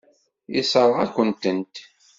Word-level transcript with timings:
Yessṛeɣ-akent-t. 0.53 1.75